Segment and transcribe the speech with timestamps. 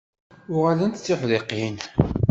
[0.55, 1.77] Uɣalent d tuḥdiqin.